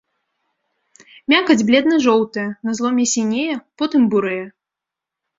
[1.33, 3.53] Мякаць бледна-жоўтая, на зломе сінее,
[3.83, 4.41] потым бурэе.